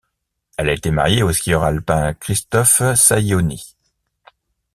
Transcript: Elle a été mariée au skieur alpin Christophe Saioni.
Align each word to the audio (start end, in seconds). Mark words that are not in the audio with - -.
Elle 0.57 0.69
a 0.69 0.73
été 0.73 0.89
mariée 0.89 1.21
au 1.21 1.31
skieur 1.31 1.61
alpin 1.61 2.15
Christophe 2.15 2.81
Saioni. 2.95 3.75